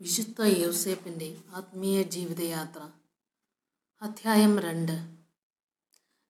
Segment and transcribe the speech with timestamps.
[0.00, 2.80] വിശുദ്ധ യൗസേപ്പിന്റെ ആത്മീയ ജീവിതയാത്ര.
[4.02, 5.06] അധ്യായം രണ്ട്.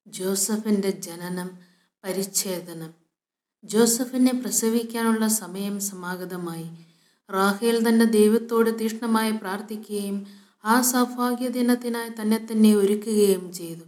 [0.09, 1.59] ജോസഫിന്റെ ജനനം
[2.05, 2.95] പരിച്ഛേദനം.
[3.65, 6.71] ജോസഫിനെ പ്രസവിക്കാനുള്ള സമയം സമാഗതമായി.
[7.33, 10.27] റാഹേൽ തന്റെ ദൈവത്തോട് തീഷ്ണമായി പ്രാർത്ഥിക്കുകയും
[10.65, 13.83] ആ സൗഭാഗ്യ ദിനത്തിനായി തന്നെ തന്നെ ഒരുക്കുകയും ചെയ്തു.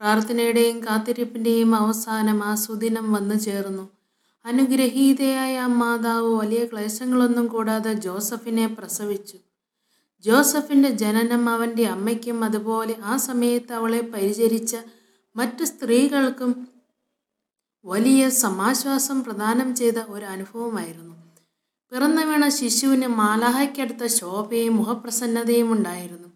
[0.00, 3.95] പ്രാർത്ഥനയുടെയും കാത്തിരിപ്പിന്റെയും അവസാനം ആ സുദിനം വന്നു ചേർന്നു.
[4.46, 9.38] അനുഗ്രഹീതയായ അമ്മാതാവ് മാതാവ് വലിയ ക്ലേശങ്ങളൊന്നും കൂടാതെ ജോസഫിനെ പ്രസവിച്ചു.
[10.20, 14.76] ജോസഫിന്റെ ജനനം അവന്റെ അമ്മയ്ക്കും അതുപോലെ ആ സമയത്ത് അവളെ പരിചരിച്ച
[15.36, 16.68] മറ്റ് സ്ത്രീകൾക്കും
[17.84, 21.16] വലിയ സമാശ്വാസം പ്രദാനം ചെയ്ത ഒരു അനുഭവമായിരുന്നു.
[21.90, 26.28] പിറന്നു വീണ ശിശുവിന് മാലാഹയ്ക്കടുത്ത ശോഭയും മുഖപ്രസന്നതയും ഉണ്ടായിരുന്നു.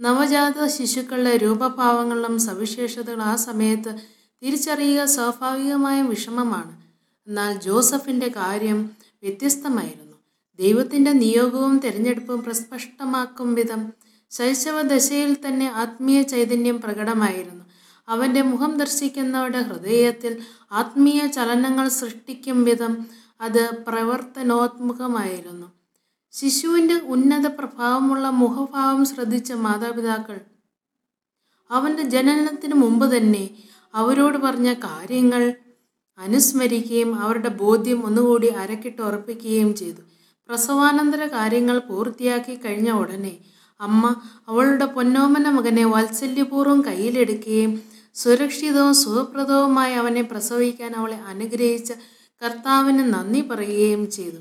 [0.00, 3.94] നവജാത ശിശുക്കളുടെ രൂപഭാവങ്ങളിലും സവിശേഷതകൾ ആ സമയത്ത്
[4.42, 6.85] തിരിച്ചറിയുക സ്വാഭാവികമായ വിഷമമാണ്.
[7.28, 8.78] എന്നാൽ ജോസഫിന്റെ കാര്യം
[9.22, 10.16] വ്യത്യസ്തമായിരുന്നു.
[10.58, 13.92] ദൈവത്തിന്റെ നിയോഗവും തിരഞ്ഞെടുപ്പും പ്രസ്പഷ്ടമാക്കും വിധം
[14.30, 17.64] ശൈശവദശയിൽ തന്നെ ആത്മീയ ചൈതന്യം പ്രകടമായിരുന്നു.
[18.08, 20.32] അവന്റെ മുഖം ദർശിക്കുന്നവരുടെ ഹൃദയത്തിൽ
[20.72, 22.92] ആത്മീയ ചലനങ്ങൾ സൃഷ്ടിക്കും വിധം
[23.40, 25.66] അത് പ്രവർത്തനോത്മുഖമായിരുന്നു.
[26.32, 30.38] ശിശുവിന്റെ ഉന്നത പ്രഭാവമുള്ള മുഖഭാവം ശ്രദ്ധിച്ച മാതാപിതാക്കൾ
[31.70, 33.44] അവന്റെ ജനനത്തിന് മുമ്പ് തന്നെ
[33.94, 35.42] അവരോട് പറഞ്ഞ കാര്യങ്ങൾ
[36.18, 40.02] അനുസ്മരിക്കുകയും അവരുടെ ബോധ്യം ഒന്നുകൂടി അരക്കിട്ട് ഉറപ്പിക്കുകയും ചെയ്തു.
[40.48, 43.38] പ്രസവാനന്തര കാര്യങ്ങൾ പൂർത്തിയാക്കി കഴിഞ്ഞ ഉടനെ
[43.80, 44.14] അമ്മ
[44.48, 47.82] അവളുടെ പൊന്നോമന മകനെ വാത്സല്യപൂർവം കയ്യിലെടുക്കുകയും
[48.14, 51.92] സുരക്ഷിതവും സുഖപ്രദവുമായി അവനെ പ്രസവിക്കാൻ അവളെ അനുഗ്രഹിച്ച
[52.42, 54.40] കർത്താവിന് നന്ദി പറയുകയും ചെയ്തു.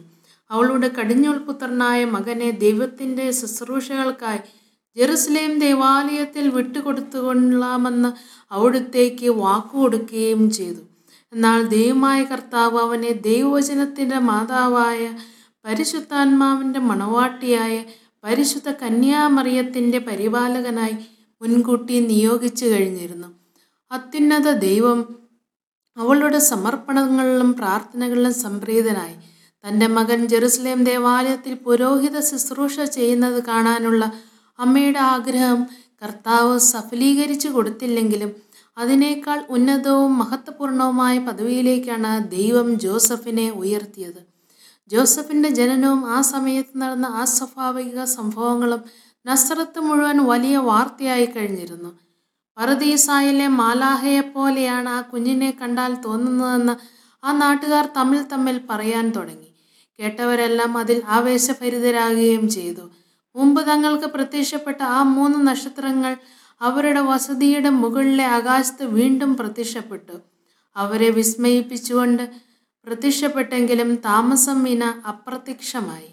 [0.52, 4.40] അവളുടെ കടിഞ്ഞുൾപുത്രനായ മകനെ ദൈവത്തിന്റെ ശുശ്രൂഷകൾക്കായി
[4.98, 8.12] ജെറുസലേം ദേവാലയത്തിൽ വിട്ടുകൊടുത്തുകൊള്ളാമെന്ന്
[8.52, 10.82] അവിടുത്തേക്ക് വാക്കുകൊടുക്കുകയും ചെയ്തു.
[11.36, 15.14] എന്നാൽ ദൈവമായ കർത്താവ് അവനെ ദൈവവചനത്തിന്റെ മാതാവായ
[15.66, 17.84] പരിശുദ്ധാത്മാവിന്റെ മണവാട്ടിയായ
[18.24, 20.96] പരിശുദ്ധ കന്യാമറിയത്തിന്റെ പരിപാലകനായി
[21.42, 23.28] മുൻകൂട്ടി നിയോഗിച്ചു കഴിഞ്ഞിരുന്നു.
[23.92, 25.00] അത്യുന്നത ദൈവം
[25.98, 29.16] അവളുടെ സമർപ്പണങ്ങളിലും പ്രാർത്ഥനകളിലും സംപ്രീതനായി.
[29.64, 34.12] തന്റെ മകൻ ജെറുസലേം ദേവാലയത്തിൽ പുരോഹിത ശുശ്രൂഷ ചെയ്യുന്നത് കാണാനുള്ള
[34.60, 35.68] അമ്മയുടെ ആഗ്രഹം
[36.04, 38.45] കർത്താവ് സഫലീകരിച്ചു കൊടുത്തില്ലെങ്കിലും
[38.78, 44.22] അതിനേക്കാൾ ഉന്നതവും മഹത്വപൂർണവുമായ പദവിയിലേക്കാണ് ദൈവം ജോസഫിനെ ഉയർത്തിയത്.
[44.88, 48.82] ജോസഫിന്റെ ജനനവും ആ സമയത്ത് നടന്ന അസ്വാഭാവിക സംഭവങ്ങളും
[49.26, 52.00] നസ്രത്ത് മുഴുവൻ വലിയ വാർത്തയായി കഴിഞ്ഞിരുന്നു.
[52.58, 56.76] പറുദീസായിലെ മാലാഹയെപ്പോലെയാണ് ആ കുഞ്ഞിനെ കണ്ടാൽ തോന്നുന്നതെന്ന്
[57.26, 59.50] ആ നാട്ടുകാർ തമ്മിൽ തമ്മിൽ പറയാൻ തുടങ്ങി.
[60.00, 62.82] കേട്ടവരെല്ലാം അതിൽ ആവേശഭരിതരാകുകയും ചെയ്തു.
[63.36, 66.18] മുമ്പ് തങ്ങൾക്ക് പ്രത്യക്ഷപ്പെട്ട ആ മൂന്ന് നക്ഷത്രങ്ങൾ
[66.62, 70.14] അവരുടെ വസതിയുടെ മുകളിലെ ആകാശത്ത് വീണ്ടും പ്രത്യക്ഷപ്പെട്ടു.
[70.76, 72.32] അവരെ വിസ്മയിപ്പിച്ചുകൊണ്ട്
[72.86, 76.10] പ്രത്യക്ഷപ്പെട്ടെങ്കിലും താമസം വിന അപ്രത്യക്ഷമായി.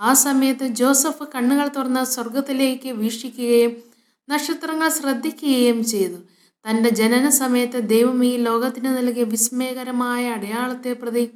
[0.00, 3.76] ആ സമയത്ത് ജോസഫ് കണ്ണുകൾ തുറന്ന് സ്വർഗത്തിലേക്ക് വീക്ഷിക്കുകയും
[4.28, 6.16] നക്ഷത്രങ്ങൾ ശ്രദ്ധിക്കുകയും ചെയ്തു.
[6.68, 11.30] തന്റെ ജനന സമയത്ത് ദൈവം ഈ ലോകത്തിന് നൽകിയ വിസ്മയകരമായ അടയാളത്തെ പ്രതി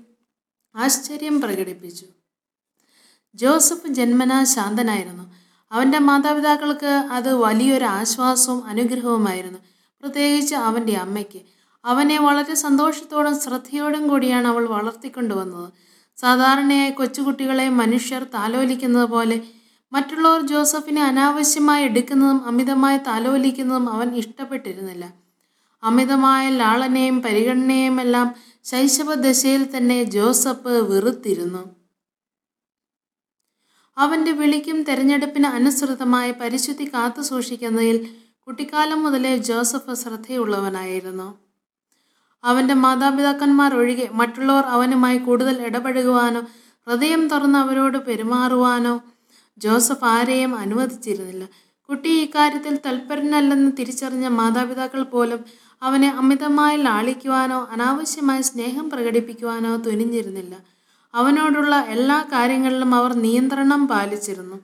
[0.77, 2.07] ആശ്ചര്യം പ്രകടിപ്പിച്ചു.
[3.35, 5.38] ജോസഫ് ജന്മനാ ശാന്തനായിരുന്നു.
[5.73, 9.59] അവന്റെ മാതാപിതാക്കൾക്ക് അത് വലിയൊരു ആശ്വാസവും അനുഗ്രഹവുമായിരുന്നു.
[10.01, 11.41] പ്രത്യേകിച്ച് അവന്റെ അമ്മയ്ക്ക്.
[11.85, 15.73] അവനെ വളരെ സന്തോഷത്തോടും ശ്രദ്ധയോടും കൂടിയാണ് അവൾ വളർത്തിക്കൊണ്ടുവന്നത്.
[16.17, 19.43] സാധാരണയായി കൊച്ചുകുട്ടികളെ മനുഷ്യർ താലോലിക്കുന്നത് പോലെ
[19.93, 25.15] മറ്റുള്ളവർ ജോസഫിനെ അനാവശ്യമായി എടുക്കുന്നതും അമിതമായി താലോലിക്കുന്നതും അവൻ ഇഷ്ടപ്പെട്ടിരുന്നില്ല.
[25.83, 31.78] അമിതമായ ലാളനയും പരിഗണനയും എല്ലാം ശൈശവദശയിൽ തന്നെ ജോസഫ് വെറുത്തിരുന്നു.
[33.99, 37.97] അവന്റെ വിളിക്കും തെരഞ്ഞെടുപ്പിന് അനുസൃതമായ പരിശുദ്ധി കാത്തു സൂക്ഷിക്കുന്നതിൽ
[38.47, 41.29] കുട്ടിക്കാലം മുതലേ ജോസഫ് ശ്രദ്ധയുള്ളവനായിരുന്നു.
[42.45, 46.43] അവന്റെ മാതാപിതാക്കന്മാർ ഒഴികെ മറ്റുള്ളവർ അവനുമായി കൂടുതൽ ഇടപഴകുവാനോ
[46.87, 48.95] ഹൃദയം തുറന്ന് അവരോട് പെരുമാറുവാനോ
[49.59, 51.45] ജോസഫ് ആരെയും അനുവദിച്ചിരുന്നില്ല.
[51.89, 55.45] കുട്ടി ഇക്കാര്യത്തിൽ തൽപരനല്ലെന്ന് തിരിച്ചറിഞ്ഞ മാതാപിതാക്കൾ പോലും
[55.83, 60.55] അവനെ അമിതമായി ലാളിക്കുവാനോ അനാവശ്യമായ സ്നേഹം പ്രകടിപ്പിക്കുവാനോ തുനിഞ്ഞിരുന്നില്ല.
[61.15, 64.57] അവനോടുള്ള എല്ലാ കാര്യങ്ങളിലും അവർ നിയന്ത്രണം പാലിച്ചിരുന്നു.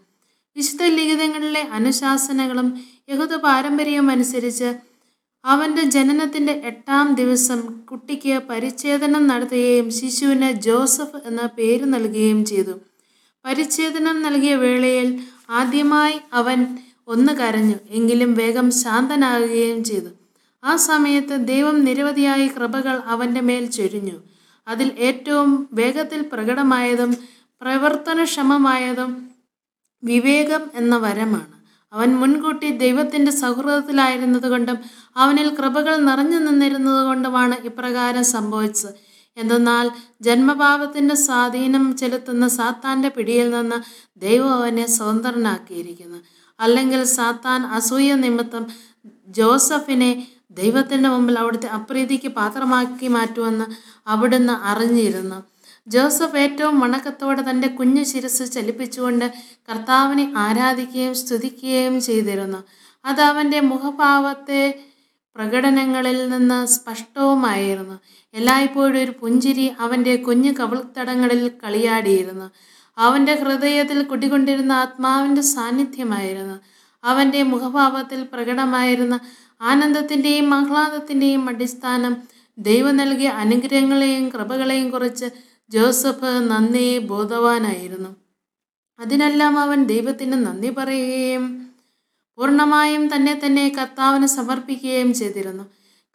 [0.56, 2.68] വിശുദ്ധ ലിഖിതങ്ങളിലെ അനുശാസനകളും
[3.08, 4.68] യഹൂദ പാരമ്പര്യവും അനുസരിച്ച്
[5.44, 12.74] അവന്റെ ജനനത്തിന്റെ എട്ടാം ദിവസം കുട്ടിക്ക് പരിച്ഛേദനം നടത്തുകയും ശിശുവിന് ജോസഫ് എന്ന പേര് നൽകുകയും ചെയ്തു.
[13.44, 15.08] പരിച്ഛേദനം നൽകിയ വേളയിൽ
[15.50, 16.78] ആദ്യമായി അവൻ
[17.08, 20.10] ഒന്ന് കരഞ്ഞു എങ്കിലും വേഗം ശാന്തനാകുകയും ചെയ്തു.
[20.64, 24.33] ആ സമയത്ത് ദൈവം നിരവധിയായ കൃപകൾ അവന്റെ മേൽ ചൊരിഞ്ഞു.
[24.68, 27.16] അതിൽ ഏറ്റവും വേഗത്തിൽ പ്രകടമായതും
[27.60, 29.30] പ്രവർത്തനക്ഷമമായതും
[30.02, 31.54] വിവേകം എന്ന വരമാണ്.
[31.92, 34.78] അവൻ മുൻകൂട്ടി ദൈവത്തിന്റെ സൗഹൃദത്തിലായിരുന്നത് കൊണ്ടും
[35.16, 38.94] അവനിൽ കൃപകൾ നിറഞ്ഞു നിന്നിരുന്നത് കൊണ്ടുമാണ് ഇപ്രകാരം സംഭവിച്ചത്.
[39.36, 39.90] എന്തെന്നാൽ
[40.20, 43.78] ജന്മപാപത്തിന്റെ സ്വാധീനം ചെലുത്തുന്ന സാത്താന്റെ പിടിയിൽ നിന്ന്
[44.16, 46.18] ദൈവം അവനെ സ്വതന്ത്രനാക്കിയിരിക്കുന്നു.
[46.60, 48.66] അല്ലെങ്കിൽ സാത്താൻ അസൂയ നിമിത്തം
[49.28, 53.64] ജോസഫിനെ ദൈവത്തിന്റെ മുമ്പിൽ അവിടുത്തെ അപ്രീതിക്ക് പാത്രമാക്കി മാറ്റുമെന്ന്
[54.06, 55.44] അവിടുന്ന് അറിഞ്ഞിരുന്നു.
[55.88, 59.32] ജോസഫ് ഏറ്റവും വണക്കത്തോടെ തന്റെ കുഞ്ഞു ശിരസ് ചലിപ്പിച്ചുകൊണ്ട്
[59.70, 62.58] കർത്താവിനെ ആരാധിക്കുകയും സ്തുതിക്കുകയും ചെയ്തിരുന്നു.
[63.04, 64.84] അത് അവന്റെ മുഖഭാവത്തെ
[65.36, 68.00] പ്രകടനങ്ങളിൽ നിന്ന് സ്പഷ്ടവുമായിരുന്നു.
[68.34, 72.50] എല്ലായ്പ്പോഴും ഒരു പുഞ്ചിരി അവന്റെ കുഞ്ഞു കവിൾത്തടങ്ങളിൽ കളിയാടിയിരുന്നു.
[72.98, 76.54] അവന്റെ ഹൃദയത്തിൽ കുടികൊണ്ടിരുന്ന ആത്മാവിന്റെ സാന്നിധ്യമായിരുന്നു.
[77.04, 79.20] അവന്റെ മുഖഭാവത്തിൽ പ്രകടമായിരുന്ന
[79.60, 82.16] ആനന്ദത്തിന്റെയും ആഹ്ലാദത്തിന്റെയും അടിസ്ഥാനം
[82.58, 85.24] ദൈവം നൽകിയ അനുഗ്രഹങ്ങളെയും കൃപകളെയും കുറിച്ച്
[85.70, 88.08] ജോസഫ് നന്ദി ബോധവാനായിരുന്നു.
[88.98, 91.72] അതിനെല്ലാം അവൻ ദൈവത്തിന് നന്ദി പറയുകയും
[92.36, 95.64] പൂർണമായും തന്നെ തന്നെ കർത്താവിന് സമർപ്പിക്കുകയും ചെയ്തിരുന്നു.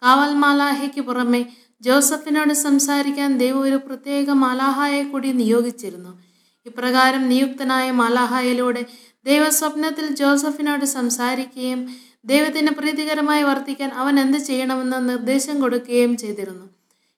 [0.04, 1.46] കാവൽ മാലാഹയ്ക്ക് പുറമെ
[1.82, 6.22] ജോസഫിനോട് സംസാരിക്കാൻ ദൈവം ഒരു പ്രത്യേക മാലാഹായെ കൂടി നിയോഗിച്ചിരുന്നു.
[6.66, 8.86] ഇപ്രകാരം നിയുക്തനായ മാലാഹായിലൂടെ
[9.26, 16.66] ദൈവസ്വപ്നത്തിൽ ജോസഫിനോട് സംസാരിക്കുകയും ദൈവത്തിന് പ്രീതികരമായി വർത്തിക്കാൻ അവൻ എന്ത് ചെയ്യണമെന്ന് നിർദ്ദേശം കൊടുക്കുകയും ചെയ്തിരുന്നു.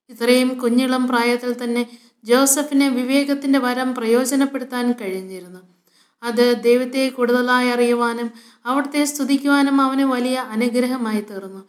[0.10, 5.60] ഇത്രയും കുഞ്ഞിളം പ്രായത്തിൽ തന്നെ ജോസഫിനെ വിവേകത്തിന്റെ വരം പ്രയോജനപ്പെടുത്താൻ കഴിഞ്ഞിരുന്നു.
[6.24, 8.32] അത് ദൈവത്തെ കൂടുതലായി അറിയുവാനും
[8.66, 11.60] അവിടുത്തെ സ്തുതിക്കുവാനും അവന് വലിയ അനുഗ്രഹമായി തീർന്നു.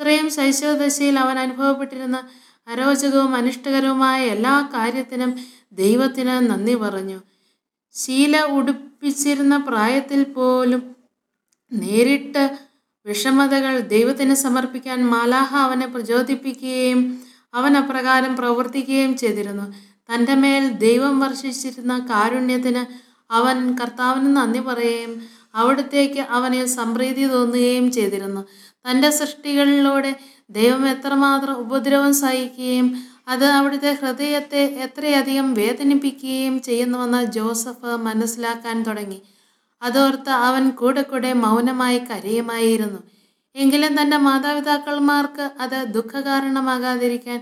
[0.00, 2.28] ഇത്രയും ശൈശവദശയിൽ അവൻ അനുഭവപ്പെട്ടിരുന്ന
[2.68, 5.38] അരോചകവും അനിഷ്ടകരവുമായ എല്ലാ കാര്യത്തിനും
[5.72, 7.20] ദൈവത്തിന് നന്ദി പറഞ്ഞു.
[7.94, 10.96] ശീല ഉടുപ്പിച്ചിരുന്ന പ്രായത്തിൽ പോലും
[11.72, 12.58] നേരിട്ട്
[13.06, 17.20] വിഷമതകൾ ദൈവത്തിന് സമർപ്പിക്കാൻ മാലാഹ അവനെ പ്രചോദിപ്പിക്കുകയും
[17.54, 19.66] അവൻ അപ്രകാരം പ്രവർത്തിക്കുകയും ചെയ്തിരുന്നു.
[20.08, 22.82] തന്റെ മേൽ ദൈവം വർഷിച്ചിരുന്ന കാരുണ്യത്തിന്
[23.30, 25.22] അവൻ കർത്താവിന് നന്ദി പറയുകയും
[25.54, 28.42] അവിടത്തേക്ക് അവന് സംപ്രീതി തോന്നുകയും ചെയ്തിരുന്നു.
[28.90, 30.16] തന്റെ സൃഷ്ടികളിലൂടെ
[30.50, 32.88] ദൈവം എത്രമാത്രം ഉപദ്രവം സഹിക്കുകയും
[33.28, 39.22] അത് അവിടുത്തെ ഹൃദയത്തെ എത്രയധികം വേദനിപ്പിക്കുകയും ചെയ്യുന്നുവെന്ന് ജോസഫ് മനസ്സിലാക്കാൻ തുടങ്ങി.
[39.82, 43.00] അതോർത്ത് അവൻ കൂടെ കൂടെ മൗനമായി കരയുമായിരുന്നു.
[43.56, 47.38] എങ്കിലും തന്റെ മാതാപിതാക്കന്മാർക്ക് അത് ദുഃഖകാരണമാകാതിരിക്കാൻ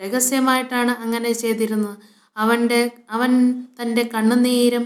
[0.00, 1.96] രഹസ്യമായിട്ടാണ് അങ്ങനെ ചെയ്തിരുന്നത്.
[2.36, 3.32] അവന്റെ അവൻ
[3.82, 4.84] തന്റെ കണ്ണുനീരും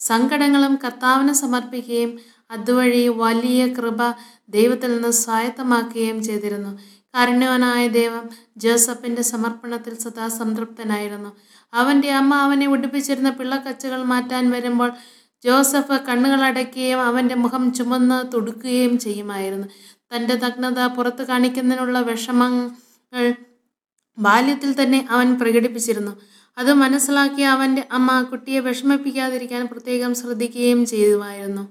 [0.00, 2.12] സങ്കടങ്ങളും കർത്താവിന് സമർപ്പിക്കുകയും
[2.50, 4.00] അതുവഴി വലിയ കൃപ
[4.48, 6.78] ദൈവത്തിൽ നിന്ന് സ്വായത്തമാക്കുകയും ചെയ്തിരുന്നു.
[7.14, 8.24] കാരുണ്യവനായ ദൈവം
[8.56, 11.30] ജോസഫിന്റെ സമർപ്പണത്തിൽ സദാ സംതൃപ്തനായിരുന്നു
[11.72, 14.90] അവന്റെ അമ്മ അവനെ ഉടുപ്പിച്ചിരുന്ന പിള്ളക്കച്ചകൾ മാറ്റാൻ വരുമ്പോൾ
[15.44, 19.68] ജോസഫ് കണ്ണുകളടയ്ക്കുകയും അവന്റെ മുഖം ചുമന്ന് തുടുക്കുകയും ചെയ്യുമായിരുന്നു.
[20.14, 23.34] തന്റെ നഗ്നത പുറത്തു കാണിക്കുന്നതിനുള്ള വിഷമങ്ങൾ
[24.18, 26.12] ബാല്യത്തിൽ തന്നെ അവൻ പ്രകടിപ്പിച്ചിരുന്നു.
[26.58, 31.68] അത് മനസ്സിലാക്കി അവന്റെ അമ്മ കുട്ടിയെ വിഷമിപ്പിക്കാതിരിക്കാൻ പ്രത്യേകം ശ്രദ്ധിക്കുകയും ചെയ്യുമായിരുന്നു.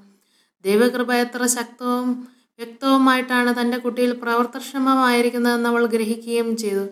[0.66, 2.28] ദൈവകൃപ എത്ര ശക്തവും
[2.60, 6.86] വ്യക്തവുമായിട്ടാണ് തന്റെ കുട്ടിയിൽ പ്രവർത്തനക്ഷമമായിരിക്കുന്നതെന്ന് അവൾ ഗ്രഹിക്കുകയും ചെയ്തു.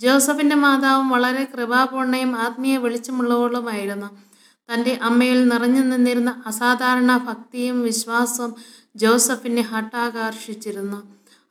[0.00, 4.29] ജോസഫിന്റെ മാതാവും വളരെ കൃപാപൂർണയും ആത്മീയ വെളിച്ചമുള്ളവളുമായിരുന്നു.
[4.72, 8.54] തന്റെ അമ്മയിൽ നിറഞ്ഞു നിന്നിരുന്ന അസാധാരണ ഭക്തിയും വിശ്വാസവും
[8.96, 11.02] ജോസഫിനെ ഹട്ടാകർഷിച്ചിരുന്നു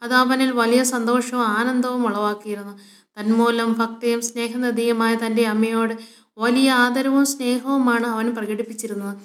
[0.03, 2.79] അത് അവനിൽ വലിയ സന്തോഷവും ആനന്ദവും ഉളവാക്കിയിരുന്നു.
[3.19, 5.93] തന്മൂലം ഭക്തിയും സ്നേഹനദിയുമായ തന്റെ അമ്മയോട്
[6.37, 9.17] വലിയ ആദരവും സ്നേഹവുമാണ് അവൻ പ്രകടിപ്പിച്ചിരുന്നത്.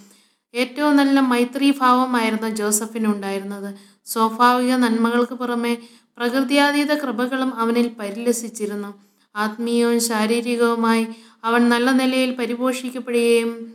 [0.55, 3.75] ഏറ്റവും നല്ല മൈത്രീഭാവമായിരുന്നു ജോസഫിനുണ്ടായിരുന്നത്
[4.05, 5.79] സ്വാഭാവിക നന്മകൾക്ക് പുറമെ
[6.19, 8.94] പ്രകൃതിയാതീത കൃപകളും അവനിൽ പരിലസിച്ചിരുന്നു.
[9.37, 11.06] ആത്മീയവും ശാരീരികവുമായി
[11.44, 13.74] അവൻ നല്ല നിലയിൽ പരിപോഷിക്കപ്പെടുകയും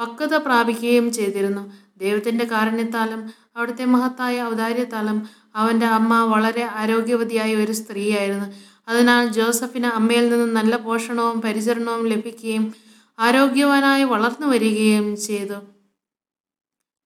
[0.00, 1.72] പക്വത പ്രാപിക്കുകയും ചെയ്തിരുന്നു.
[1.98, 8.46] ദൈവത്തിന്റെ കാരുണ്യത്താലും അവിടുത്തെ മഹത്തായ ഔദാര്യത്താലും അവന്റെ അമ്മ വളരെ ആരോഗ്യവതിയായ ഒരു സ്ത്രീയായിരുന്നു.
[8.88, 12.74] അതിനാൽ ജോസഫിന് അമ്മയിൽ നിന്ന് നല്ല പോഷണവും പരിചരണവും ലഭിക്കുകയും
[13.18, 15.58] ആരോഗ്യവാനായി വളർന്നു വരികയും ചെയ്തു.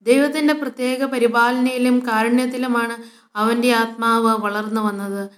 [0.03, 2.97] ദൈവത്തിന്റെ പ്രത്യേക പരിപാലനയിലും കാരുണ്യത്തിലുമാണ്
[3.37, 5.31] അവന്റെ ആത്മാവ് വളർന്നു വന്നത്.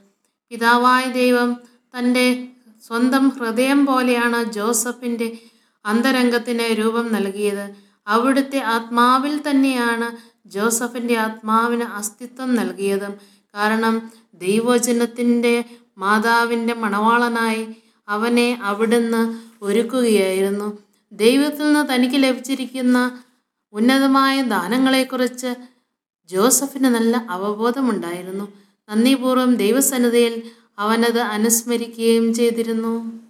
[0.48, 1.56] പിതാവായ ദൈവം
[1.98, 2.48] തന്റെ
[2.82, 5.38] സ്വന്തം ഹൃദയം പോലെയാണ് ജോസഫിന്റെ
[5.86, 7.74] അന്തരംഗത്തിന് രൂപം നൽകിയത്
[8.06, 10.08] അവിടുത്തെ ആത്മാവിൽ തന്നെയാണ്
[10.48, 13.14] ജോസഫിന്റെ ആത്മാവിന് അസ്തിത്വം നൽകിയതും.
[13.54, 15.64] കാരണം ദൈവജനത്തിന്റെ
[15.98, 17.68] മാതാവിന്റെ മണവാളനായി
[18.08, 19.22] അവനെ അവിടുന്ന്
[19.64, 20.78] ഒരുക്കുകയായിരുന്നു.
[21.12, 22.98] ദൈവത്തിൽ നിന്ന് തനിക്ക് ലഭിച്ചിരിക്കുന്ന
[23.72, 25.54] ഉന്നതമായ ദാനങ്ങളെക്കുറിച്ച്
[26.28, 28.44] ജോസഫിന് നല്ല അവബോധമുണ്ടായിരുന്നു.
[28.88, 30.42] നന്ദിപൂർവം ദൈവസന്നിധിയിൽ
[30.78, 33.25] അവനത് അനുസ്മരിക്കുകയും ചെയ്തിരുന്നു.